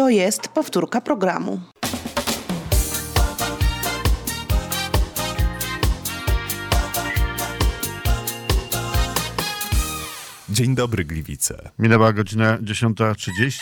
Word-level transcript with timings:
To 0.00 0.08
jest 0.08 0.48
powtórka 0.48 1.00
programu. 1.00 1.60
Dzień 10.48 10.74
dobry, 10.74 11.04
Gliwice. 11.04 11.70
Minęła 11.78 12.12
godzina 12.12 12.58
10.30. 12.58 13.52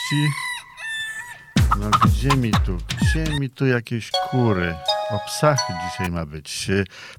No 1.80 1.90
gdzie 2.04 2.28
mi 2.28 2.50
tu, 2.50 2.78
gdzie 3.00 3.38
mi 3.40 3.50
tu 3.50 3.66
jakieś 3.66 4.10
kury? 4.30 4.74
O 5.10 5.18
psach 5.26 5.58
dzisiaj 5.90 6.10
ma 6.10 6.26
być. 6.26 6.68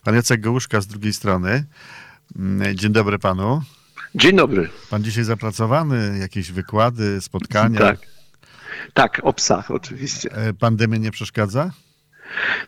Pan 0.03 0.15
Jacek 0.15 0.41
Gołuszka 0.41 0.81
z 0.81 0.87
drugiej 0.87 1.13
strony. 1.13 1.65
Mm, 2.35 2.77
Dzień 2.77 2.91
dobry 2.91 3.19
panu. 3.19 3.61
Dzień 4.15 4.35
dobry. 4.35 4.69
Pan 4.89 5.03
dzisiaj 5.03 5.23
zapracowany, 5.23 6.17
jakieś 6.19 6.51
wykłady, 6.51 7.21
spotkania. 7.21 7.79
Tak. 7.79 8.18
Tak, 8.93 9.21
o 9.23 9.33
psach 9.33 9.71
oczywiście. 9.71 10.31
E, 10.31 10.53
Pandemia 10.53 10.97
nie 10.97 11.11
przeszkadza? 11.11 11.71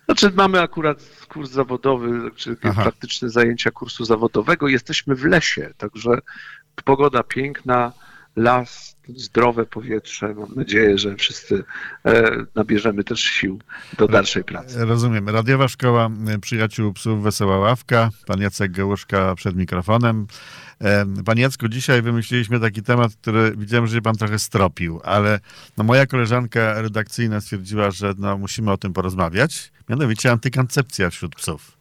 Znaczy 0.06 0.32
mamy 0.36 0.62
akurat 0.62 1.00
kurs 1.28 1.52
zawodowy, 1.52 2.32
czy 2.36 2.58
Aha. 2.64 2.82
praktyczne 2.82 3.30
zajęcia 3.30 3.72
kursu 3.72 4.06
zawodowego. 4.06 4.68
Jesteśmy 4.68 5.16
w 5.16 5.26
lesie, 5.26 5.74
także 5.78 6.10
pogoda 6.86 7.24
piękna, 7.24 7.94
las, 8.36 8.98
zdrowe 9.16 9.66
powietrze. 9.66 10.34
Mam 10.34 10.56
nadzieję, 10.56 10.98
że 10.98 11.16
wszyscy 11.16 11.64
e, 12.06 12.32
nabierzemy 12.56 13.04
też 13.04 13.20
sił 13.20 13.60
do 13.98 14.08
dalszej 14.08 14.44
pracy. 14.44 14.86
Rozumiem. 14.86 15.30
Radiowa 15.30 15.68
Szkoła 15.68 16.10
e, 16.28 16.40
Przyjaciół 16.40 16.94
Psów 16.94 17.24
Wesoła 17.24 17.60
Ławka. 17.60 18.10
Pan 18.28 18.42
Jacek 18.42 18.72
Gołuszka 18.72 19.36
przed 19.36 19.56
mikrofonem. 19.56 20.28
E, 20.82 21.06
Panie 21.26 21.42
Jacku, 21.42 21.68
dzisiaj 21.68 22.02
wymyśliliśmy 22.02 22.60
taki 22.60 22.82
temat, 22.82 23.12
który 23.22 23.54
widziałem, 23.58 23.88
że 23.88 23.96
się 23.96 24.02
pan 24.02 24.16
trochę 24.16 24.40
stropił, 24.40 25.02
ale 25.04 25.40
no, 25.78 25.84
moja 25.84 26.06
koleżanka 26.06 26.82
redakcyjna 26.82 27.42
stwierdziła, 27.42 27.92
że 27.92 28.14
no, 28.18 28.38
musimy 28.38 28.72
o 28.72 28.78
tym 28.78 28.94
porozmawiać. 28.94 29.72
Mianowicie 29.90 30.32
antykoncepcja 30.32 31.10
wśród 31.10 31.36
psów. 31.36 31.81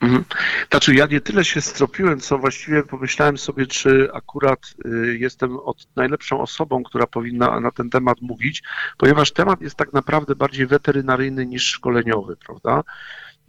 Mhm. 0.00 0.24
Znaczy 0.70 0.94
ja 0.94 1.06
nie 1.06 1.20
tyle 1.20 1.44
się 1.44 1.60
stropiłem, 1.60 2.20
co 2.20 2.38
właściwie 2.38 2.82
pomyślałem 2.82 3.38
sobie, 3.38 3.66
czy 3.66 4.08
akurat 4.12 4.74
y, 4.86 5.18
jestem 5.20 5.56
od, 5.58 5.86
najlepszą 5.96 6.40
osobą, 6.40 6.82
która 6.82 7.06
powinna 7.06 7.60
na 7.60 7.70
ten 7.70 7.90
temat 7.90 8.20
mówić, 8.20 8.62
ponieważ 8.98 9.32
temat 9.32 9.60
jest 9.60 9.76
tak 9.76 9.92
naprawdę 9.92 10.34
bardziej 10.34 10.66
weterynaryjny 10.66 11.46
niż 11.46 11.64
szkoleniowy, 11.64 12.36
prawda? 12.36 12.82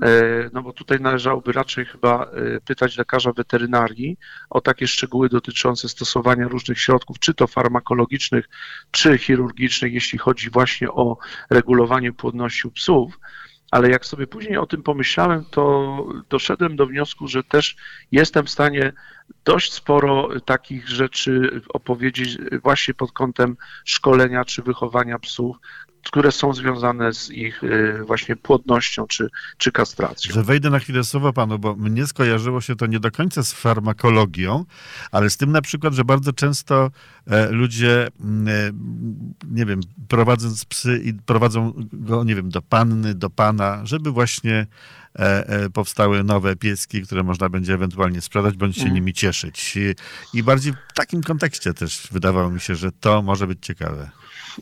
E, 0.04 0.50
No 0.54 0.62
bo 0.62 0.74
tutaj 0.74 1.00
należałoby 1.00 1.52
raczej 1.52 1.86
chyba 1.86 2.26
e, 2.26 2.62
pytać 2.62 2.98
lekarza 2.98 3.32
weterynarii 3.32 4.18
o 4.50 4.62
takie 4.62 4.88
szczegóły 4.88 5.30
dotyczące 5.30 5.90
stosowania 5.90 6.48
różnych 6.48 6.80
środków, 6.80 7.20
czy 7.20 7.34
to 7.34 7.48
farmakologicznych, 7.48 8.50
czy 8.92 9.18
chirurgicznych, 9.18 9.94
jeśli 9.94 10.20
chodzi 10.20 10.50
właśnie 10.50 10.92
o 10.92 11.18
regulowanie 11.50 12.14
płodności 12.14 12.68
u 12.68 12.72
psów 12.72 13.20
ale 13.72 13.90
jak 13.90 14.06
sobie 14.06 14.28
później 14.28 14.58
o 14.58 14.66
tym 14.66 14.84
pomyślałem, 14.84 15.46
to 15.52 16.06
doszedłem 16.30 16.76
do 16.76 16.86
wniosku, 16.86 17.28
że 17.28 17.44
też 17.44 17.76
jestem 18.12 18.46
w 18.46 18.50
stanie 18.50 18.94
dość 19.46 19.74
sporo 19.74 20.30
takich 20.46 20.90
rzeczy 20.90 21.62
opowiedzieć 21.70 22.38
właśnie 22.64 22.94
pod 22.94 23.12
kątem 23.12 23.58
szkolenia 23.86 24.46
czy 24.46 24.62
wychowania 24.62 25.20
psów, 25.20 25.58
które 26.06 26.32
są 26.32 26.54
związane 26.54 27.14
z 27.14 27.30
ich 27.32 27.64
y, 27.64 28.04
właśnie 28.06 28.36
płodnością 28.36 29.08
czy, 29.08 29.30
czy 29.58 29.72
kastracją. 29.72 30.34
Że 30.34 30.44
wejdę 30.44 30.70
na 30.70 30.80
chwilę 30.80 31.04
słowo 31.04 31.34
panu, 31.34 31.60
bo 31.60 31.76
mnie 31.76 32.08
skojarzyło 32.08 32.62
się 32.62 32.76
to 32.76 32.86
nie 32.86 33.00
do 33.00 33.12
końca 33.12 33.44
z 33.44 33.54
farmakologią, 33.54 34.66
ale 35.12 35.30
z 35.30 35.38
tym 35.38 35.52
na 35.52 35.62
przykład, 35.62 35.94
że 35.94 36.06
bardzo 36.06 36.34
często 36.34 36.92
e, 37.28 37.52
ludzie, 37.52 38.08
mm, 38.20 38.48
e, 38.48 38.72
nie 39.52 39.66
wiem, 39.66 39.80
prowadząc 40.08 40.66
psy 40.66 41.02
i 41.04 41.14
prowadzą 41.14 41.74
go, 41.94 42.24
nie 42.24 42.36
wiem, 42.36 42.50
do 42.50 42.62
panny, 42.62 43.16
do 43.16 43.30
pana, 43.30 43.82
żeby 43.84 44.12
właśnie 44.12 44.68
e, 45.16 45.70
powstały 45.70 46.24
nowe 46.24 46.56
pieski, 46.56 47.02
które 47.02 47.24
można 47.24 47.50
będzie 47.50 47.74
ewentualnie 47.74 48.22
sprzedać, 48.22 48.56
bądź 48.56 48.76
się 48.76 48.82
Mhm. 48.82 48.96
nimi 48.96 49.14
cieszyć. 49.14 49.78
I 50.34 50.44
bardziej 50.44 50.74
w 50.74 50.94
takim 50.94 51.24
kontekście 51.24 51.74
też 51.74 52.08
wydawało 52.12 52.50
mi 52.52 52.60
się, 52.60 52.76
że 52.76 52.92
to 52.92 53.22
może 53.22 53.48
być 53.48 53.58
ciekawe. 53.62 54.10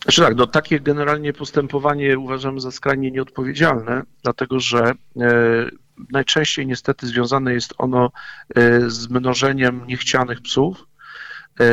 Znaczy 0.04 0.22
tak, 0.22 0.36
no 0.36 0.48
takie 0.48 0.80
generalnie 0.80 1.34
postępowanie 1.34 2.20
uważam 2.20 2.60
za 2.60 2.72
skrajnie 2.72 3.12
nieodpowiedzialne, 3.12 4.04
dlatego 4.24 4.60
że 4.60 4.92
e, 5.22 5.70
najczęściej 6.12 6.68
niestety 6.68 7.08
związane 7.08 7.54
jest 7.54 7.74
ono 7.78 8.12
e, 8.56 8.90
z 8.90 9.10
mnożeniem 9.10 9.88
niechcianych 9.88 10.42
psów 10.42 10.78
e, 10.80 11.64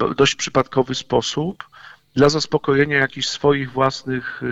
w 0.00 0.14
dość 0.16 0.34
przypadkowy 0.34 0.94
sposób 0.94 1.64
dla 2.14 2.28
zaspokojenia 2.28 2.98
jakichś 2.98 3.28
swoich 3.28 3.72
własnych 3.72 4.42
e, 4.42 4.46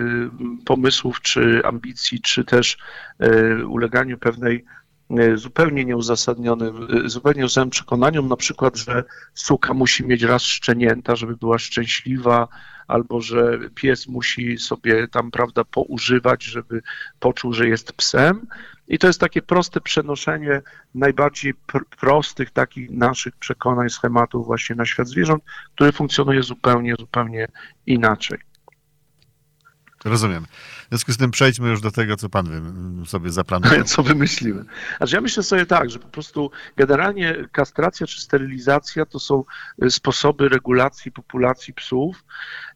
pomysłów 0.65 1.21
czy 1.21 1.61
ambicji, 1.65 2.21
czy 2.21 2.45
też 2.45 2.77
e, 3.19 3.65
uleganiu 3.65 4.17
pewnej 4.17 4.65
e, 5.09 5.37
zupełnie 5.37 5.85
nieuzasadnionym, 5.85 6.87
e, 7.05 7.09
zupełnie 7.09 7.39
nieuzasadnionym 7.39 7.71
przekonaniom, 7.71 8.27
na 8.27 8.35
przykład, 8.35 8.77
że 8.77 9.03
suka 9.33 9.73
musi 9.73 10.05
mieć 10.05 10.23
raz 10.23 10.43
szczenięta, 10.43 11.15
żeby 11.15 11.37
była 11.37 11.59
szczęśliwa, 11.59 12.47
albo 12.87 13.21
że 13.21 13.59
pies 13.75 14.07
musi 14.07 14.57
sobie 14.57 15.07
tam, 15.07 15.31
prawda, 15.31 15.63
poużywać, 15.63 16.43
żeby 16.43 16.81
poczuł, 17.19 17.53
że 17.53 17.67
jest 17.67 17.93
psem. 17.93 18.47
I 18.87 18.99
to 18.99 19.07
jest 19.07 19.19
takie 19.19 19.41
proste 19.41 19.81
przenoszenie 19.81 20.61
najbardziej 20.95 21.53
pr- 21.55 21.85
prostych 21.99 22.51
takich 22.51 22.91
naszych 22.91 23.35
przekonań, 23.35 23.89
schematów 23.89 24.45
właśnie 24.45 24.75
na 24.75 24.85
świat 24.85 25.07
zwierząt, 25.07 25.43
który 25.75 25.91
funkcjonuje 25.91 26.43
zupełnie, 26.43 26.95
zupełnie 26.99 27.47
inaczej. 27.85 28.37
Rozumiem. 30.05 30.45
W 30.87 30.89
związku 30.89 31.11
z 31.11 31.17
tym 31.17 31.31
przejdźmy 31.31 31.69
już 31.69 31.81
do 31.81 31.91
tego, 31.91 32.15
co 32.15 32.29
pan 32.29 32.45
wy- 32.45 33.05
sobie 33.05 33.29
zaplanował. 33.29 33.83
Co 33.93 34.03
wymyśliły? 34.03 34.65
Znaczy 34.97 35.15
ja 35.15 35.21
myślę 35.21 35.43
sobie 35.43 35.65
tak, 35.65 35.89
że 35.89 35.99
po 35.99 36.07
prostu 36.07 36.51
generalnie 36.77 37.35
kastracja 37.51 38.07
czy 38.07 38.21
sterylizacja 38.21 39.05
to 39.05 39.19
są 39.19 39.43
y, 39.83 39.91
sposoby 39.91 40.49
regulacji 40.49 41.11
populacji 41.11 41.73
psów, 41.73 42.23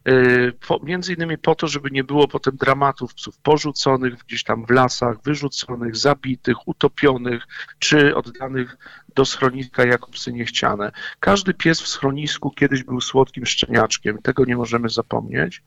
y, 0.08 0.52
między 0.82 1.14
innymi 1.14 1.38
po 1.38 1.54
to, 1.54 1.68
żeby 1.68 1.90
nie 1.90 2.04
było 2.04 2.28
potem 2.28 2.56
dramatów 2.56 3.14
psów 3.14 3.38
porzuconych 3.38 4.14
gdzieś 4.26 4.44
tam 4.44 4.66
w 4.66 4.70
lasach, 4.70 5.22
wyrzuconych, 5.22 5.96
zabitych, 5.96 6.68
utopionych, 6.68 7.42
czy 7.78 8.14
oddanych 8.16 8.76
do 9.14 9.24
schroniska 9.24 9.84
jako 9.84 10.10
psy 10.10 10.32
niechciane. 10.32 10.92
Każdy 11.20 11.54
pies 11.54 11.80
w 11.80 11.88
schronisku 11.88 12.50
kiedyś 12.50 12.82
był 12.82 13.00
słodkim 13.00 13.46
szczeniaczkiem, 13.46 14.18
tego 14.22 14.44
nie 14.44 14.56
możemy 14.56 14.88
zapomnieć. 14.88 15.62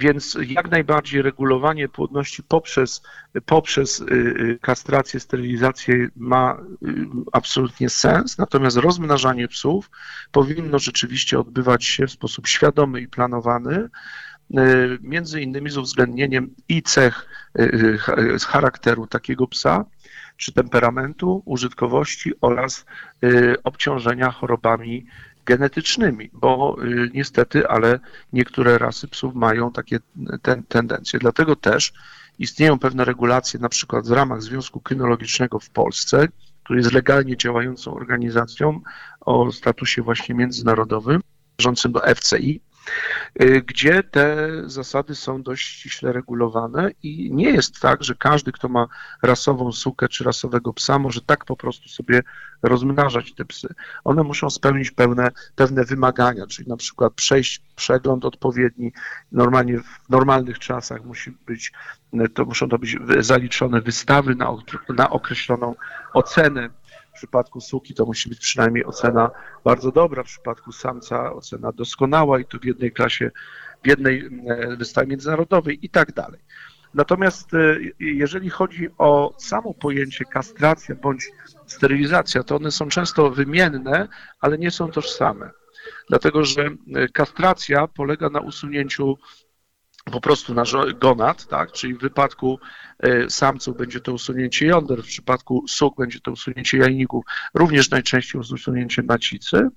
Więc 0.00 0.38
jak 0.46 0.70
najbardziej 0.70 1.22
regulowanie 1.22 1.88
płodności 1.88 2.42
poprzez, 2.42 3.02
poprzez 3.46 4.00
y, 4.00 4.04
y, 4.04 4.58
kastrację, 4.62 5.20
sterylizację 5.20 6.08
ma 6.16 6.58
y, 6.82 6.86
absolutnie 7.32 7.88
sens, 7.88 8.38
natomiast 8.38 8.76
rozmnażanie 8.76 9.48
psów 9.48 9.90
powinno 10.32 10.78
rzeczywiście 10.78 11.38
odbywać 11.38 11.84
się 11.84 12.06
w 12.06 12.10
sposób 12.10 12.46
świadomy 12.46 13.00
i 13.00 13.08
planowany, 13.08 13.88
między 15.00 15.40
innymi 15.40 15.70
z 15.70 15.76
uwzględnieniem 15.76 16.54
i 16.68 16.82
cech 16.82 17.26
z 18.38 18.44
charakteru 18.44 19.06
takiego 19.06 19.46
psa, 19.46 19.84
czy 20.36 20.52
temperamentu, 20.52 21.42
użytkowości 21.44 22.32
oraz 22.40 22.86
obciążenia 23.64 24.30
chorobami 24.30 25.06
genetycznymi, 25.50 26.30
bo 26.32 26.76
y, 26.84 27.10
niestety, 27.14 27.68
ale 27.68 28.00
niektóre 28.32 28.78
rasy 28.78 29.08
psów 29.08 29.34
mają 29.34 29.72
takie 29.72 29.98
ten, 30.42 30.62
tendencje. 30.62 31.18
Dlatego 31.18 31.56
też 31.56 31.92
istnieją 32.38 32.78
pewne 32.78 33.04
regulacje, 33.04 33.60
na 33.60 33.68
przykład 33.68 34.08
w 34.08 34.12
ramach 34.12 34.42
Związku 34.42 34.80
Kynologicznego 34.80 35.58
w 35.58 35.70
Polsce, 35.70 36.28
który 36.62 36.78
jest 36.78 36.92
legalnie 36.92 37.36
działającą 37.36 37.94
organizacją 37.94 38.80
o 39.20 39.52
statusie 39.52 40.02
właśnie 40.02 40.34
międzynarodowym, 40.34 41.20
należącym 41.58 41.92
do 41.92 42.00
FCI, 42.14 42.60
gdzie 43.66 44.02
te 44.02 44.48
zasady 44.66 45.14
są 45.14 45.42
dość 45.42 45.66
ściśle 45.66 46.12
regulowane 46.12 46.90
i 47.02 47.30
nie 47.34 47.50
jest 47.50 47.80
tak, 47.80 48.04
że 48.04 48.14
każdy, 48.14 48.52
kto 48.52 48.68
ma 48.68 48.86
rasową 49.22 49.72
sukę 49.72 50.08
czy 50.08 50.24
rasowego 50.24 50.72
psa, 50.72 50.98
może 50.98 51.20
tak 51.20 51.44
po 51.44 51.56
prostu 51.56 51.88
sobie 51.88 52.22
rozmnażać 52.62 53.34
te 53.34 53.44
psy. 53.44 53.74
One 54.04 54.22
muszą 54.22 54.50
spełnić 54.50 54.90
pewne, 54.90 55.30
pewne 55.56 55.84
wymagania, 55.84 56.46
czyli 56.46 56.68
na 56.68 56.76
przykład 56.76 57.12
przejść 57.12 57.62
przegląd 57.76 58.24
odpowiedni, 58.24 58.92
normalnie 59.32 59.78
w 59.78 60.10
normalnych 60.10 60.58
czasach 60.58 61.04
musi 61.04 61.30
być, 61.46 61.72
to 62.34 62.44
muszą 62.44 62.68
to 62.68 62.78
być 62.78 62.96
zaliczone 63.18 63.80
wystawy 63.80 64.34
na, 64.34 64.56
na 64.88 65.10
określoną 65.10 65.74
ocenę. 66.12 66.70
Przypadku 67.20 67.60
suki 67.60 67.94
to 67.94 68.06
musi 68.06 68.28
być 68.28 68.38
przynajmniej 68.38 68.84
ocena 68.84 69.30
bardzo 69.64 69.92
dobra, 69.92 70.22
w 70.22 70.26
przypadku 70.26 70.72
samca 70.72 71.32
ocena 71.32 71.72
doskonała 71.72 72.40
i 72.40 72.44
to 72.44 72.58
w 72.58 72.64
jednej 72.64 72.92
klasie, 72.92 73.30
w 73.84 73.86
jednej 73.86 74.26
e, 74.48 74.76
wystawie 74.76 75.06
międzynarodowej 75.06 75.86
i 75.86 75.90
tak 75.90 76.12
dalej. 76.12 76.40
Natomiast 76.94 77.54
e, 77.54 77.76
jeżeli 78.00 78.50
chodzi 78.50 78.88
o 78.98 79.34
samo 79.38 79.74
pojęcie 79.74 80.24
kastracja 80.24 80.94
bądź 80.94 81.30
sterylizacja, 81.66 82.42
to 82.42 82.56
one 82.56 82.70
są 82.70 82.88
często 82.88 83.30
wymienne, 83.30 84.08
ale 84.40 84.58
nie 84.58 84.70
są 84.70 84.90
tożsame. 84.90 85.50
dlatego 86.08 86.44
że 86.44 86.70
kastracja 87.12 87.86
polega 87.86 88.30
na 88.30 88.40
usunięciu 88.40 89.18
po 90.04 90.20
prostu 90.20 90.54
na 90.54 90.62
gonad, 91.00 91.46
tak? 91.46 91.72
czyli 91.72 91.94
w 91.94 92.00
wypadku 92.00 92.58
e, 92.98 93.30
samców 93.30 93.76
będzie 93.76 94.00
to 94.00 94.12
usunięcie 94.12 94.66
jąder, 94.66 95.02
w 95.02 95.06
przypadku 95.06 95.64
suk 95.68 95.96
będzie 95.96 96.20
to 96.20 96.32
usunięcie 96.32 96.78
jajników, 96.78 97.24
również 97.54 97.90
najczęściej 97.90 98.40
usunięcie 98.40 99.02
macicy. 99.02 99.68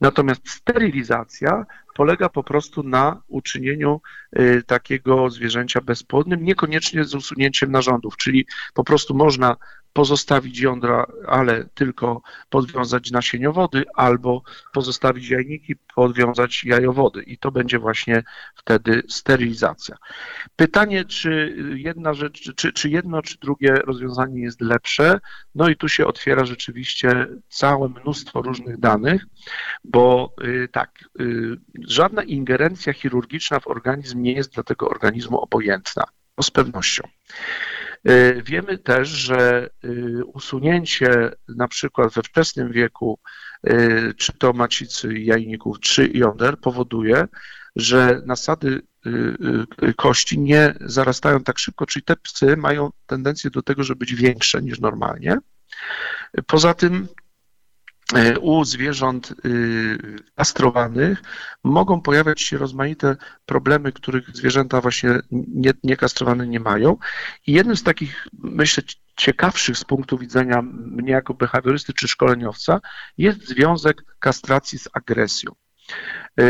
Natomiast 0.00 0.50
sterylizacja 0.50 1.66
polega 1.94 2.28
po 2.28 2.42
prostu 2.44 2.82
na 2.82 3.22
uczynieniu 3.28 4.00
e, 4.32 4.62
takiego 4.62 5.30
zwierzęcia 5.30 5.80
bezpłodnym, 5.80 6.44
niekoniecznie 6.44 7.04
z 7.04 7.14
usunięciem 7.14 7.72
narządów, 7.72 8.16
czyli 8.16 8.46
po 8.74 8.84
prostu 8.84 9.14
można 9.14 9.56
pozostawić 9.98 10.60
jądra, 10.60 11.06
ale 11.26 11.64
tylko 11.74 12.22
podwiązać 12.50 13.10
nasieniowody, 13.10 13.84
albo 13.94 14.42
pozostawić 14.72 15.30
jajniki, 15.30 15.76
podwiązać 15.94 16.64
jajowody 16.64 17.22
i 17.22 17.38
to 17.38 17.50
będzie 17.50 17.78
właśnie 17.78 18.22
wtedy 18.54 19.02
sterylizacja. 19.08 19.96
Pytanie, 20.56 21.04
czy 21.04 21.56
jedna 21.76 22.14
rzecz, 22.14 22.54
czy, 22.56 22.72
czy 22.72 22.90
jedno, 22.90 23.22
czy 23.22 23.38
drugie 23.38 23.74
rozwiązanie 23.74 24.42
jest 24.42 24.60
lepsze, 24.60 25.20
no 25.54 25.68
i 25.68 25.76
tu 25.76 25.88
się 25.88 26.06
otwiera 26.06 26.44
rzeczywiście 26.44 27.26
całe 27.48 27.88
mnóstwo 27.88 28.42
różnych 28.42 28.80
danych, 28.80 29.26
bo 29.84 30.34
y, 30.44 30.68
tak, 30.72 30.90
y, 31.20 31.56
żadna 31.88 32.22
ingerencja 32.22 32.92
chirurgiczna 32.92 33.60
w 33.60 33.66
organizm 33.66 34.22
nie 34.22 34.32
jest 34.32 34.54
dla 34.54 34.62
tego 34.62 34.88
organizmu 34.88 35.38
obojętna, 35.40 36.04
to 36.34 36.42
z 36.42 36.50
pewnością. 36.50 37.08
Y, 38.08 38.42
wiemy 38.46 38.78
też, 38.78 39.08
że 39.08 39.70
y, 39.84 40.24
usunięcie 40.24 41.30
na 41.48 41.68
przykład 41.68 42.12
we 42.12 42.22
wczesnym 42.22 42.72
wieku, 42.72 43.18
y, 43.68 44.14
czy 44.16 44.32
to 44.32 44.52
macicy, 44.52 45.18
jajników, 45.18 45.80
czy 45.80 46.10
jąder 46.14 46.58
powoduje, 46.58 47.28
że 47.76 48.22
nasady 48.26 48.82
kości 49.96 50.38
nie 50.38 50.74
zarastają 50.80 51.42
tak 51.42 51.58
szybko, 51.58 51.86
czyli 51.86 52.04
te 52.04 52.16
psy 52.16 52.56
mają 52.56 52.90
tendencję 53.06 53.50
do 53.50 53.62
tego, 53.62 53.82
żeby 53.82 53.98
być 53.98 54.14
większe 54.14 54.62
niż 54.62 54.80
normalnie. 54.80 55.38
Poza 56.46 56.74
tym 56.74 57.08
E, 57.08 57.27
u 58.40 58.64
zwierząt 58.64 59.34
y, 59.44 59.98
kastrowanych 60.34 61.22
mogą 61.64 62.00
pojawiać 62.00 62.40
się 62.40 62.58
rozmaite 62.58 63.16
problemy, 63.46 63.92
których 63.92 64.36
zwierzęta 64.36 64.80
właśnie 64.80 65.10
nie, 65.30 65.72
niekastrowane 65.84 66.46
nie 66.46 66.60
mają. 66.60 66.96
I 67.46 67.52
jednym 67.52 67.76
z 67.76 67.82
takich, 67.82 68.26
myślę, 68.38 68.82
ciekawszych 69.16 69.78
z 69.78 69.84
punktu 69.84 70.18
widzenia 70.18 70.62
mnie 70.72 71.12
jako 71.12 71.34
behawiorysty 71.34 71.92
czy 71.92 72.08
szkoleniowca 72.08 72.80
jest 73.18 73.48
związek 73.48 74.04
kastracji 74.18 74.78
z 74.78 74.88
agresją. 74.92 75.52
E, 76.40 76.44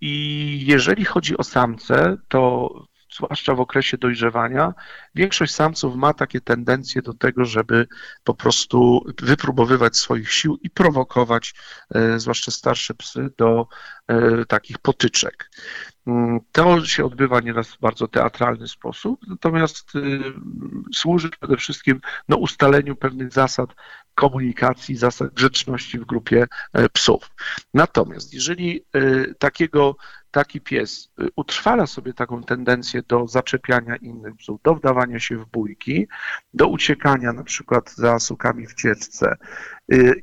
I 0.00 0.64
jeżeli 0.66 1.04
chodzi 1.04 1.36
o 1.36 1.44
samce, 1.44 2.16
to 2.28 2.70
zwłaszcza 3.14 3.54
w 3.54 3.60
okresie 3.60 3.98
dojrzewania, 3.98 4.74
większość 5.14 5.54
samców 5.54 5.96
ma 5.96 6.14
takie 6.14 6.40
tendencje 6.40 7.02
do 7.02 7.14
tego, 7.14 7.44
żeby 7.44 7.86
po 8.24 8.34
prostu 8.34 9.04
wypróbowywać 9.22 9.96
swoich 9.96 10.32
sił 10.32 10.58
i 10.62 10.70
prowokować, 10.70 11.54
e, 11.94 12.18
zwłaszcza 12.18 12.50
starsze 12.50 12.94
psy, 12.94 13.30
do 13.38 13.66
e, 14.08 14.44
takich 14.44 14.78
potyczek. 14.78 15.50
Mm, 16.06 16.40
to 16.52 16.84
się 16.84 17.04
odbywa 17.04 17.40
nieraz 17.40 17.68
w 17.68 17.80
bardzo 17.80 18.08
teatralny 18.08 18.68
sposób, 18.68 19.20
natomiast 19.28 19.94
y, 19.94 20.20
służy 20.94 21.30
przede 21.30 21.56
wszystkim 21.56 22.00
no, 22.28 22.36
ustaleniu 22.36 22.96
pewnych 22.96 23.32
zasad 23.32 23.70
komunikacji, 24.14 24.96
zasad 24.96 25.34
grzeczności 25.34 25.98
w 25.98 26.04
grupie 26.04 26.46
e, 26.72 26.88
psów. 26.88 27.30
Natomiast 27.74 28.34
jeżeli 28.34 28.84
takiego 29.38 29.96
taki 30.34 30.60
pies 30.60 31.10
y, 31.20 31.28
utrwala 31.36 31.86
sobie 31.86 32.12
taką 32.12 32.42
tendencję 32.42 33.02
do 33.08 33.26
zaczepiania 33.26 33.96
innych 33.96 34.36
psów, 34.36 34.60
do 34.62 34.74
wdawania 34.74 35.18
się 35.18 35.38
w 35.38 35.46
bójki, 35.46 36.06
do 36.54 36.68
uciekania 36.68 37.32
na 37.32 37.44
przykład 37.44 37.94
za 37.94 38.18
sukami 38.18 38.66
w 38.66 38.74
cieczce 38.74 39.36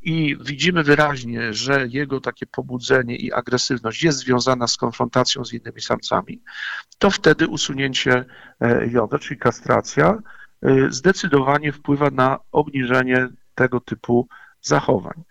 i 0.01 0.37
widzimy 0.41 0.83
wyraźnie, 0.83 1.53
że 1.53 1.87
jego 1.87 2.21
takie 2.21 2.45
pobudzenie 2.45 3.15
i 3.15 3.33
agresywność 3.33 4.03
jest 4.03 4.17
związana 4.17 4.67
z 4.67 4.77
konfrontacją 4.77 5.45
z 5.45 5.53
innymi 5.53 5.81
samcami, 5.81 6.41
to 6.97 7.11
wtedy 7.11 7.47
usunięcie 7.47 8.25
e, 8.61 8.87
joda, 8.87 9.19
czyli 9.19 9.39
kastracja, 9.39 10.17
zdecydowanie 10.89 11.71
wpływa 11.71 12.09
na 12.09 12.39
obniżenie 12.51 13.27
tego 13.61 13.79
typu 13.79 14.27
zachowań. 14.61 15.23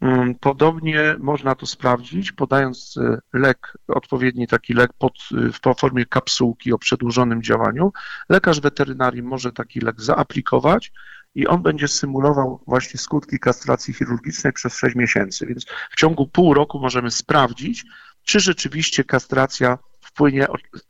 Mm, 0.00 0.34
podobnie 0.34 1.16
można 1.18 1.54
to 1.54 1.66
sprawdzić, 1.66 2.32
podając 2.32 2.96
e, 2.96 3.18
lek, 3.32 3.78
odpowiedni 3.88 4.46
taki 4.46 4.74
lek 4.74 4.90
pod, 4.98 5.12
e, 5.12 5.52
w 5.52 5.80
formie 5.80 6.06
kapsułki 6.06 6.72
o 6.72 6.78
przedłużonym 6.78 7.42
działaniu. 7.42 7.92
Lekarz 8.28 8.60
weterynarii 8.60 9.22
może 9.22 9.52
taki 9.52 9.80
lek 9.80 10.00
zaaplikować 10.00 10.92
i 11.34 11.46
on 11.46 11.62
będzie 11.62 11.88
symulował 11.88 12.60
właśnie 12.66 13.00
skutki 13.00 13.38
kastracji 13.38 13.94
chirurgicznej 13.94 14.52
przez 14.52 14.76
6 14.76 14.96
miesięcy. 14.96 15.46
Więc 15.46 15.66
w 15.90 15.96
ciągu 15.96 16.26
pół 16.26 16.54
roku 16.54 16.80
możemy 16.80 17.10
sprawdzić, 17.10 17.84
czy 18.22 18.40
rzeczywiście 18.40 19.04
kastracja 19.04 19.78
wpłynie 20.00 20.46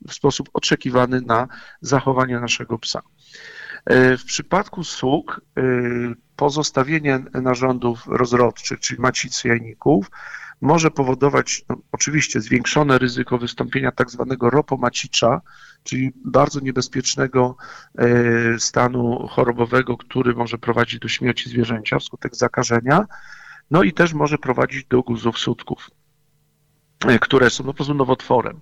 w 0.08 0.14
sposób 0.14 0.48
oczekiwany 0.52 1.20
na 1.20 1.48
zachowanie 1.80 2.40
naszego 2.40 2.78
psa. 2.78 3.02
E, 3.84 4.16
w 4.16 4.24
przypadku 4.24 4.84
sług 4.84 5.40
pozostawienie 6.38 7.24
narządów 7.34 8.06
rozrodczych, 8.06 8.80
czyli 8.80 9.00
macicy 9.00 9.48
jajników, 9.48 10.10
może 10.60 10.90
powodować 10.90 11.64
no, 11.68 11.76
oczywiście 11.92 12.40
zwiększone 12.40 12.98
ryzyko 12.98 13.38
wystąpienia 13.38 13.92
tak 13.92 14.10
zwanego 14.10 14.50
ropomacicza, 14.50 15.40
czyli 15.82 16.12
bardzo 16.24 16.60
niebezpiecznego 16.60 17.56
e, 17.98 18.06
stanu 18.58 19.28
chorobowego, 19.30 19.96
który 19.96 20.34
może 20.34 20.58
prowadzić 20.58 21.00
do 21.00 21.08
śmierci 21.08 21.50
zwierzęcia 21.50 21.98
wskutek 21.98 22.36
zakażenia, 22.36 23.04
no 23.70 23.82
i 23.82 23.92
też 23.92 24.14
może 24.14 24.38
prowadzić 24.38 24.86
do 24.86 25.02
guzów 25.02 25.38
sutków, 25.38 25.90
e, 27.06 27.18
które 27.18 27.50
są 27.50 27.64
no, 27.64 27.72
po 27.72 27.76
prostu 27.76 27.94
nowotworem. 27.94 28.60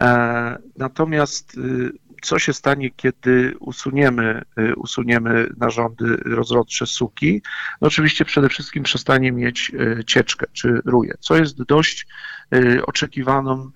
E, 0.00 0.58
natomiast 0.76 1.58
y, 1.58 1.92
co 2.22 2.38
się 2.38 2.52
stanie, 2.52 2.90
kiedy 2.90 3.54
usuniemy, 3.60 4.42
y, 4.58 4.74
usuniemy 4.76 5.48
narządy 5.56 6.16
rozrodcze 6.16 6.86
suki? 6.86 7.42
No 7.80 7.88
oczywiście 7.88 8.24
przede 8.24 8.48
wszystkim 8.48 8.82
przestanie 8.82 9.32
mieć 9.32 9.72
y, 9.74 10.04
cieczkę 10.04 10.46
czy 10.52 10.80
ruje, 10.84 11.14
co 11.20 11.36
jest 11.36 11.62
dość 11.62 12.06
y, 12.54 12.86
oczekiwaną 12.86 13.70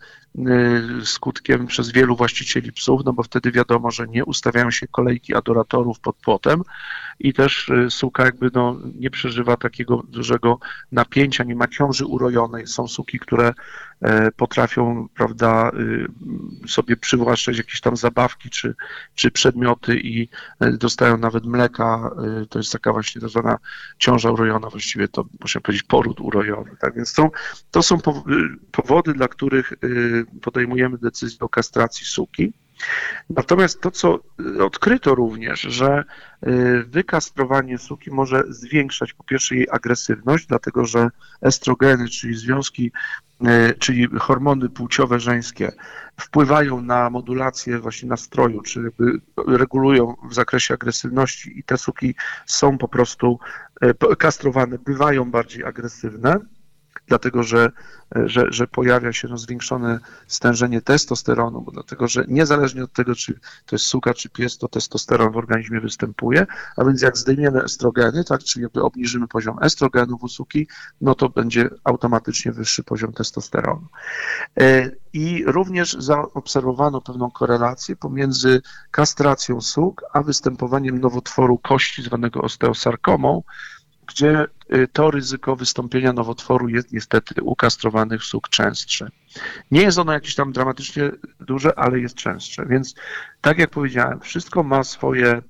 skutkiem 1.04 1.66
przez 1.66 1.92
wielu 1.92 2.16
właścicieli 2.16 2.72
psów, 2.72 3.00
no 3.04 3.12
bo 3.12 3.22
wtedy 3.22 3.52
wiadomo, 3.52 3.90
że 3.90 4.08
nie 4.08 4.24
ustawiają 4.24 4.70
się 4.70 4.86
kolejki 4.88 5.34
adoratorów 5.34 6.00
pod 6.00 6.16
płotem 6.16 6.62
i 7.20 7.32
też 7.32 7.70
suka 7.88 8.24
jakby 8.24 8.50
no, 8.54 8.76
nie 8.94 9.10
przeżywa 9.10 9.56
takiego 9.56 10.02
dużego 10.08 10.58
napięcia, 10.92 11.44
nie 11.44 11.54
ma 11.54 11.68
ciąży 11.68 12.06
urojonej. 12.06 12.66
Są 12.66 12.88
suki, 12.88 13.18
które 13.18 13.52
E, 14.00 14.32
potrafią 14.32 15.08
prawda, 15.14 15.70
y, 16.64 16.68
sobie 16.68 16.96
przywłaszczać 16.96 17.58
jakieś 17.58 17.80
tam 17.80 17.96
zabawki 17.96 18.50
czy, 18.50 18.74
czy 19.14 19.30
przedmioty 19.30 20.00
i 20.00 20.28
e, 20.60 20.72
dostają 20.72 21.18
nawet 21.18 21.44
mleka. 21.44 22.10
E, 22.42 22.46
to 22.46 22.58
jest 22.58 22.72
taka 22.72 22.92
właśnie 22.92 23.20
tak 23.20 23.30
zwana 23.30 23.58
ciąża 23.98 24.30
urojona, 24.30 24.70
właściwie 24.70 25.08
to 25.08 25.24
można 25.40 25.60
powiedzieć 25.60 25.82
poród 25.82 26.20
urojony. 26.20 26.70
Tak 26.80 26.94
więc 26.94 27.14
to, 27.70 27.82
są 27.82 27.98
powody, 28.72 29.12
dla 29.12 29.28
których 29.28 29.72
podejmujemy 30.42 30.98
decyzję 30.98 31.38
o 31.40 31.48
kastracji 31.48 32.06
suki. 32.06 32.52
Natomiast 33.30 33.80
to, 33.80 33.90
co 33.90 34.18
odkryto 34.60 35.14
również, 35.14 35.60
że 35.60 36.04
wykastrowanie 36.86 37.78
suki 37.78 38.10
może 38.10 38.42
zwiększać 38.48 39.12
po 39.12 39.24
pierwsze 39.24 39.56
jej 39.56 39.68
agresywność, 39.70 40.46
dlatego 40.46 40.84
że 40.84 41.08
estrogeny, 41.42 42.08
czyli 42.08 42.36
związki 42.36 42.92
E, 43.46 43.74
czyli 43.74 44.08
hormony 44.18 44.68
płciowe 44.68 45.20
żeńskie, 45.20 45.72
wpływają 46.20 46.80
na 46.80 47.10
modulację 47.10 47.78
właśnie 47.78 48.08
nastroju, 48.08 48.60
czy 48.60 48.92
regulują 49.46 50.16
w 50.28 50.34
zakresie 50.34 50.74
agresywności 50.74 51.58
i 51.58 51.62
te 51.62 51.78
suki 51.78 52.14
są 52.46 52.78
po 52.78 52.88
prostu 52.88 53.38
kastrowane, 54.18 54.78
bywają 54.78 55.30
bardziej 55.30 55.64
agresywne 55.64 56.36
dlatego 57.10 57.42
że, 57.42 57.70
że, 58.14 58.46
że 58.50 58.66
pojawia 58.66 59.12
się 59.12 59.28
no, 59.28 59.38
zwiększone 59.38 59.98
stężenie 60.26 60.82
testosteronu, 60.82 61.60
bo 61.60 61.72
dlatego 61.72 62.08
że 62.08 62.24
niezależnie 62.28 62.84
od 62.84 62.92
tego, 62.92 63.14
czy 63.14 63.32
to 63.66 63.76
jest 63.76 63.84
suka, 63.84 64.14
czy 64.14 64.30
pies, 64.30 64.58
to 64.58 64.68
testosteron 64.68 65.32
w 65.32 65.36
organizmie 65.36 65.80
występuje, 65.80 66.46
a 66.76 66.84
więc 66.84 67.02
jak 67.02 67.16
zdejmiemy 67.16 67.62
estrogeny, 67.62 68.24
tak, 68.24 68.42
czyli 68.42 68.62
jakby 68.62 68.82
obniżymy 68.82 69.28
poziom 69.28 69.56
estrogenów 69.62 70.22
u 70.22 70.28
suki, 70.28 70.66
no 71.00 71.14
to 71.14 71.28
będzie 71.28 71.70
automatycznie 71.84 72.52
wyższy 72.52 72.84
poziom 72.84 73.12
testosteronu. 73.12 73.86
E, 74.60 74.90
I 75.12 75.44
również 75.46 75.96
zaobserwowano 75.98 77.00
pewną 77.00 77.30
korelację 77.30 77.96
pomiędzy 77.96 78.62
kastracją 78.90 79.60
suk, 79.60 80.02
a 80.12 80.22
występowaniem 80.22 81.00
nowotworu 81.00 81.58
kości 81.58 82.02
zwanego 82.02 82.42
osteosarkomą, 82.42 83.42
gdzie 84.10 84.46
y, 84.74 84.88
to 84.92 85.10
ryzyko 85.10 85.56
wystąpienia 85.56 86.12
nowotworu 86.12 86.68
jest 86.68 86.92
niestety 86.92 87.42
u 87.42 87.56
kastrowanych 87.56 88.24
suk 88.24 88.48
częstsze. 88.48 89.08
Nie 89.70 89.82
jest 89.82 89.98
ono 89.98 90.12
jakieś 90.12 90.34
tam 90.34 90.52
dramatycznie 90.52 91.10
duże, 91.40 91.78
ale 91.78 92.00
jest 92.00 92.14
częstsze. 92.14 92.66
Więc 92.66 92.94
tak 93.40 93.58
jak 93.58 93.70
powiedziałem, 93.70 94.20
wszystko 94.20 94.62
ma 94.62 94.84
swoje 94.84 95.42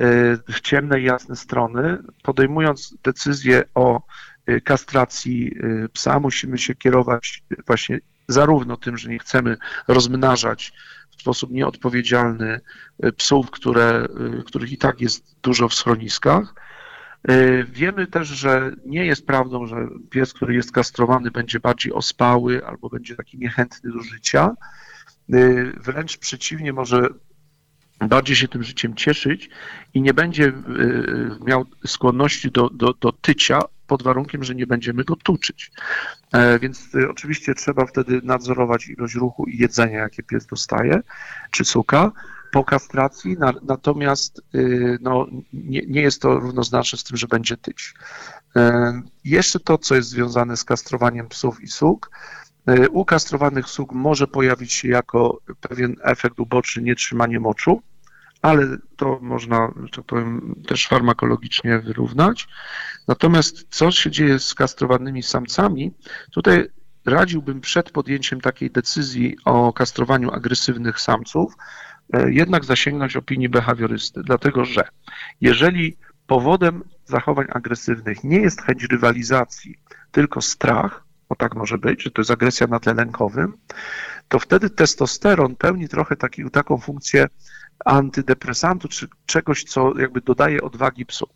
y, 0.00 0.60
ciemne 0.62 1.00
i 1.00 1.04
jasne 1.04 1.36
strony. 1.36 1.98
Podejmując 2.22 2.94
decyzję 3.04 3.62
o 3.74 4.02
y, 4.48 4.60
kastracji 4.60 5.56
psa, 5.92 6.20
musimy 6.20 6.58
się 6.58 6.74
kierować 6.74 7.42
właśnie 7.66 8.00
zarówno 8.28 8.76
tym, 8.76 8.96
że 8.96 9.08
nie 9.08 9.18
chcemy 9.18 9.56
rozmnażać 9.88 10.72
w 11.10 11.20
sposób 11.20 11.50
nieodpowiedzialny 11.50 12.60
psów, 13.16 13.50
które, 13.50 14.06
których 14.46 14.72
i 14.72 14.78
tak 14.78 15.00
jest 15.00 15.36
dużo 15.42 15.68
w 15.68 15.74
schroniskach. 15.74 16.54
Y, 17.30 17.64
Wiemy 17.64 18.06
też, 18.06 18.28
że 18.28 18.72
nie 18.86 19.06
jest 19.06 19.26
prawdą, 19.26 19.66
że 19.66 19.88
pies, 20.10 20.32
który 20.32 20.54
jest 20.54 20.72
kastrowany, 20.72 21.30
będzie 21.30 21.60
bardziej 21.60 21.92
ospały 21.92 22.66
albo 22.66 22.88
będzie 22.88 23.16
taki 23.16 23.38
niechętny 23.38 23.92
do 23.92 24.00
życia. 24.00 24.56
Y, 25.34 25.72
Wręcz 25.80 26.18
przeciwnie, 26.18 26.72
może 26.72 27.08
bardziej 28.08 28.36
się 28.36 28.48
tym 28.48 28.62
życiem 28.62 28.94
cieszyć 28.94 29.50
i 29.94 30.02
nie 30.02 30.14
będzie 30.14 30.44
y, 30.48 30.52
miał 31.44 31.64
skłonności 31.86 32.50
do, 32.50 32.70
do, 32.70 32.92
do 32.92 33.12
tycia 33.12 33.60
pod 33.86 34.02
warunkiem, 34.02 34.44
że 34.44 34.54
nie 34.54 34.66
będziemy 34.66 35.04
go 35.04 35.16
tuczyć. 35.16 35.70
E, 36.32 36.58
Więc 36.58 36.88
oczywiście 37.10 37.54
trzeba 37.54 37.86
wtedy 37.86 38.20
nadzorować 38.24 38.88
ilość 38.88 39.14
ruchu 39.14 39.46
i 39.46 39.58
jedzenia, 39.58 39.98
jakie 39.98 40.22
pies 40.22 40.46
dostaje, 40.46 41.00
czy 41.50 41.64
suka 41.64 42.12
po 42.52 42.64
kastracji, 42.64 43.38
na, 43.38 43.52
natomiast 43.62 44.42
y, 44.54 44.98
no, 45.00 45.26
nie, 45.52 45.82
nie 45.86 46.00
jest 46.00 46.22
to 46.22 46.40
równoznaczne 46.40 46.98
z 46.98 47.04
tym, 47.04 47.16
że 47.16 47.26
będzie 47.26 47.56
tyć. 47.56 47.94
E, 48.56 49.02
Jeszcze 49.24 49.60
to, 49.60 49.78
co 49.78 49.94
jest 49.94 50.08
związane 50.08 50.56
z 50.56 50.64
kastrowaniem 50.64 51.28
psów 51.28 51.60
i 51.60 51.68
suk, 51.68 52.10
y, 52.70 52.90
u 52.90 53.04
kastrowanych 53.04 53.66
suk 53.66 53.92
może 53.92 54.26
pojawić 54.26 54.72
się 54.72 54.88
jako 54.88 55.38
pewien 55.60 55.96
efekt 56.02 56.40
uboczny 56.40 56.82
nietrzymanie 56.82 57.40
moczu, 57.40 57.82
ale 58.42 58.76
to 58.96 59.18
można, 59.22 59.72
tak 59.92 60.04
powiem, 60.04 60.54
też 60.68 60.88
farmakologicznie 60.88 61.78
wyrównać. 61.78 62.48
Natomiast 63.08 63.66
co 63.70 63.90
się 63.90 64.10
dzieje 64.10 64.38
z 64.38 64.54
kastrowanymi 64.54 65.22
samcami, 65.22 65.92
tutaj 66.30 66.68
radziłbym 67.04 67.60
przed 67.60 67.90
podjęciem 67.90 68.40
takiej 68.40 68.70
decyzji 68.70 69.36
o 69.44 69.72
kastrowaniu 69.72 70.30
agresywnych 70.30 71.00
samców, 71.00 71.54
jednak 72.26 72.64
zasięgnąć 72.64 73.16
opinii 73.16 73.48
behawiorysty, 73.48 74.22
dlatego 74.22 74.64
że 74.64 74.88
jeżeli 75.40 75.96
powodem 76.26 76.84
zachowań 77.04 77.46
agresywnych 77.50 78.24
nie 78.24 78.40
jest 78.40 78.62
chęć 78.62 78.84
rywalizacji, 78.84 79.78
tylko 80.12 80.40
strach, 80.40 81.04
bo 81.28 81.36
tak 81.36 81.54
może 81.54 81.78
być, 81.78 82.02
że 82.02 82.10
to 82.10 82.20
jest 82.20 82.30
agresja 82.30 82.66
na 82.66 82.80
tle 82.80 82.94
lękowym, 82.94 83.52
to 84.28 84.38
wtedy 84.38 84.70
testosteron 84.70 85.56
pełni 85.56 85.88
trochę 85.88 86.16
taki, 86.16 86.50
taką 86.50 86.78
funkcję 86.78 87.28
antydepresantu, 87.84 88.88
czy 88.88 89.08
czegoś, 89.26 89.64
co 89.64 89.98
jakby 89.98 90.20
dodaje 90.20 90.62
odwagi 90.62 91.06
psu. 91.06 91.28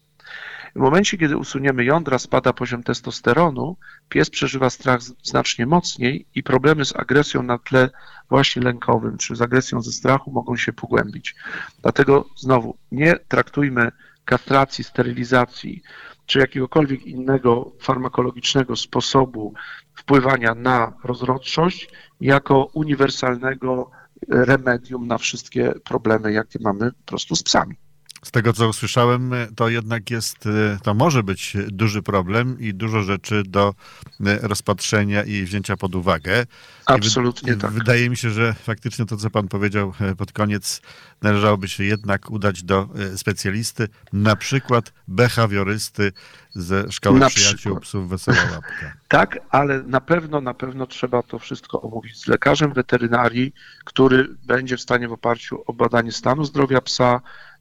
W 0.76 0.78
momencie, 0.78 1.18
kiedy 1.18 1.36
usuniemy 1.36 1.84
jądra, 1.84 2.18
spada 2.18 2.52
poziom 2.52 2.82
testosteronu, 2.82 3.76
pies 4.08 4.30
przeżywa 4.30 4.70
strach 4.70 5.00
znacznie 5.02 5.66
mocniej 5.66 6.26
i 6.34 6.42
problemy 6.42 6.84
z 6.84 6.96
agresją 6.96 7.42
na 7.42 7.58
tle 7.58 7.90
właśnie 8.28 8.62
lękowym, 8.62 9.18
czy 9.18 9.36
z 9.36 9.42
agresją 9.42 9.80
ze 9.80 9.92
strachu 9.92 10.32
mogą 10.32 10.56
się 10.56 10.72
pogłębić. 10.72 11.34
Dlatego 11.82 12.24
znowu 12.36 12.76
nie 12.92 13.16
traktujmy 13.28 13.92
kastracji, 14.24 14.84
sterylizacji, 14.84 15.82
czy 16.26 16.38
jakiegokolwiek 16.38 17.06
innego 17.06 17.72
farmakologicznego 17.80 18.76
sposobu 18.76 19.54
wpływania 19.94 20.54
na 20.54 20.92
rozrodczość 21.04 21.88
jako 22.20 22.64
uniwersalnego 22.64 23.90
remedium 24.28 25.06
na 25.06 25.18
wszystkie 25.18 25.72
problemy, 25.84 26.32
jakie 26.32 26.58
mamy 26.62 26.92
po 26.92 27.04
prostu 27.04 27.36
z 27.36 27.42
psami. 27.42 27.76
Z 28.24 28.30
tego, 28.30 28.52
co 28.52 28.68
usłyszałem, 28.68 29.34
to 29.56 29.68
jednak 29.68 30.10
jest, 30.10 30.46
y, 30.46 30.78
to 30.82 30.94
może 30.94 31.22
być 31.22 31.56
duży 31.68 32.02
problem 32.02 32.56
i 32.60 32.74
dużo 32.74 33.02
rzeczy 33.02 33.42
do 33.46 33.74
y, 34.20 34.38
rozpatrzenia 34.42 35.24
i 35.24 35.42
wzięcia 35.42 35.76
pod 35.76 35.94
uwagę. 35.94 36.36
Wy- 36.36 36.46
Absolutnie 36.94 37.56
tak. 37.56 37.70
Wydaje 37.70 38.10
mi 38.10 38.16
się, 38.16 38.30
że 38.30 38.54
faktycznie 38.54 39.06
to, 39.06 39.16
co 39.16 39.30
pan 39.30 39.48
powiedział 39.48 39.92
e, 40.00 40.14
pod 40.14 40.32
koniec, 40.32 40.82
należałoby 41.22 41.68
się 41.68 41.84
jednak 41.84 42.30
udać 42.30 42.62
do 42.62 42.88
e, 43.14 43.18
specjalisty, 43.18 43.88
na 44.12 44.36
przykład 44.36 44.92
behawiorysty 45.08 46.12
ze 46.54 46.92
Szkoły 46.92 47.18
Na 47.20 47.28
Przyjaciół 47.28 47.56
przykład. 47.58 47.82
Psów 47.82 48.08
Wesoła 48.08 48.36
Łapka. 48.52 48.92
Tak, 49.08 49.38
ale 49.50 49.82
na 49.82 50.00
pewno, 50.00 50.40
na 50.40 50.54
pewno 50.54 50.86
trzeba 50.86 51.22
to 51.22 51.38
wszystko 51.38 51.82
omówić 51.82 52.20
z 52.20 52.26
lekarzem 52.26 52.72
weterynarii, 52.72 53.52
który 53.84 54.28
będzie 54.46 54.76
w 54.76 54.80
stanie 54.80 55.08
w 55.08 55.12
oparciu 55.12 55.62
o 55.66 55.72
badanie 55.72 56.12
stanu 56.12 56.44
zdrowia 56.44 56.80
psa 56.80 57.20
y, 57.20 57.20
y, 57.20 57.55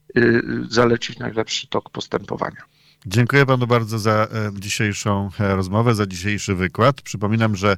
zalecić 0.68 1.18
najlepszy 1.18 1.68
tok 1.68 1.90
postępowania. 1.90 2.62
Dziękuję 3.06 3.46
panu 3.46 3.66
bardzo 3.66 3.98
za 3.98 4.28
e, 4.32 4.50
dzisiejszą 4.60 5.30
e, 5.40 5.56
rozmowę, 5.56 5.94
za 5.94 6.06
dzisiejszy 6.06 6.54
wykład. 6.54 7.02
Przypominam, 7.02 7.56
że 7.56 7.76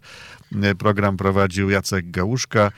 e, 0.63 0.75
program 0.75 1.17
prowadził 1.17 1.71
Jacek 1.71 2.11
Gałuszka 2.11 2.73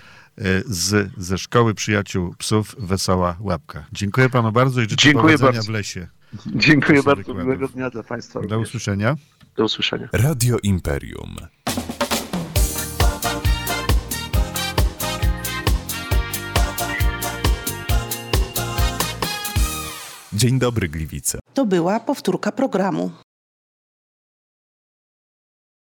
z, 0.66 1.10
ze 1.16 1.38
Szkoły 1.38 1.74
Przyjaciół 1.74 2.34
Psów 2.38 2.76
Wesoła 2.78 3.36
Łapka. 3.40 3.86
Dziękuję 3.92 4.28
panu 4.28 4.52
bardzo 4.52 4.80
i 4.80 4.84
życzę 4.84 4.96
Dziękuję 4.96 5.22
powodzenia 5.22 5.52
bardzo. 5.52 5.72
w 5.72 5.74
lesie. 5.74 6.06
Dziękuję 6.46 7.02
bardzo, 7.02 7.16
wykładów. 7.16 7.44
miłego 7.44 7.68
dnia 7.68 7.90
dla 7.90 8.02
Państwa. 8.02 8.40
Do 8.40 8.46
również. 8.46 8.68
usłyszenia. 8.68 9.16
Do 9.56 9.64
usłyszenia. 9.64 10.08
Radio 10.12 10.56
Imperium. 10.62 11.36
Dzień 20.40 20.58
dobry, 20.58 20.88
Gliwice. 20.88 21.38
To 21.54 21.66
była 21.66 22.00
powtórka 22.00 22.52
programu. 22.52 23.10